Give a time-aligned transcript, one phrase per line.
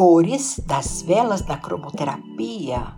[0.00, 2.94] Cores das velas na cromoterapia.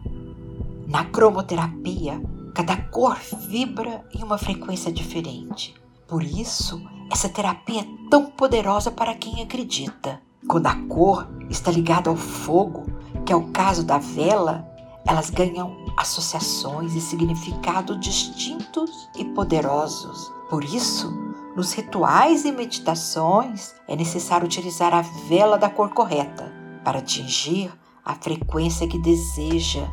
[0.87, 2.23] Na cromoterapia,
[2.55, 5.75] cada cor vibra em uma frequência diferente.
[6.07, 6.81] Por isso,
[7.11, 10.23] essa terapia é tão poderosa para quem acredita.
[10.47, 12.87] Quando a cor está ligada ao fogo,
[13.27, 14.65] que é o caso da vela,
[15.05, 20.33] elas ganham associações e significados distintos e poderosos.
[20.49, 21.11] Por isso,
[21.57, 27.73] nos rituais e meditações é necessário utilizar a vela da cor correta para atingir
[28.05, 29.87] a frequência que deseja.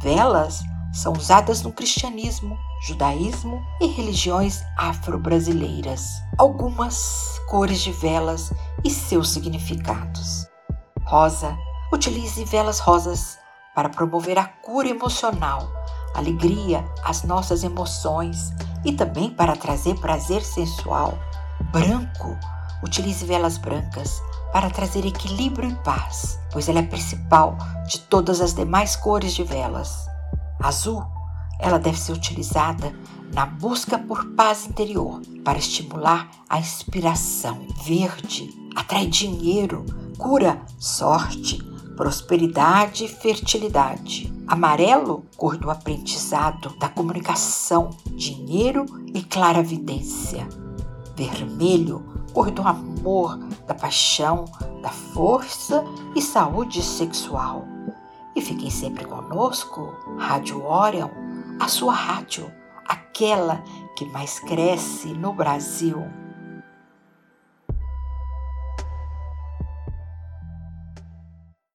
[0.00, 2.56] Velas são usadas no cristianismo,
[2.86, 6.22] judaísmo e religiões afro-brasileiras.
[6.36, 8.52] Algumas cores de velas
[8.84, 10.46] e seus significados.
[11.04, 11.56] Rosa.
[11.90, 13.38] Utilize velas rosas
[13.74, 15.66] para promover a cura emocional,
[16.14, 18.52] alegria às nossas emoções
[18.84, 21.18] e também para trazer prazer sensual.
[21.72, 22.36] Branco.
[22.82, 24.20] Utilize velas brancas
[24.52, 29.34] para trazer equilíbrio e paz, pois ela é a principal de todas as demais cores
[29.34, 30.06] de velas.
[30.60, 31.04] Azul,
[31.58, 32.94] ela deve ser utilizada
[33.32, 37.66] na busca por paz interior, para estimular a inspiração.
[37.84, 39.84] Verde, atrai dinheiro,
[40.16, 41.62] cura, sorte,
[41.96, 44.32] prosperidade e fertilidade.
[44.46, 50.48] Amarelo, cor do aprendizado, da comunicação, dinheiro e claravidência.
[51.16, 53.38] Vermelho, cor do amor,
[53.68, 54.46] da paixão,
[54.82, 55.84] da força
[56.16, 57.64] e saúde sexual.
[58.34, 61.10] E fiquem sempre conosco, Rádio Orion,
[61.60, 62.50] a sua rádio,
[62.86, 63.62] aquela
[63.94, 66.02] que mais cresce no Brasil.